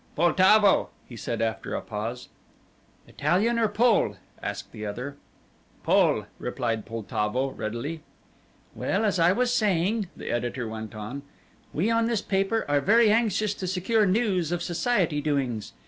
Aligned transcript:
"Poltavo," 0.15 0.89
he 1.07 1.15
said 1.15 1.43
after 1.43 1.75
a 1.75 1.81
pause. 1.81 2.29
"Italian 3.07 3.59
or 3.59 3.67
Pole?" 3.67 4.15
asked 4.41 4.71
the 4.71 4.83
other. 4.83 5.15
"Pole," 5.83 6.25
replied 6.39 6.87
Poltavo 6.87 7.49
readily. 7.51 8.01
"Well, 8.73 9.05
as 9.05 9.19
I 9.19 9.31
was 9.31 9.53
saying," 9.53 10.07
the 10.17 10.31
editor 10.31 10.67
went 10.67 10.95
on, 10.95 11.21
"we 11.71 11.91
on 11.91 12.07
this 12.07 12.23
paper 12.23 12.65
are 12.67 12.81
very 12.81 13.11
anxious 13.11 13.53
to 13.53 13.67
secure 13.67 14.07
news 14.07 14.51
of 14.51 14.63
society 14.63 15.21
doings. 15.21 15.73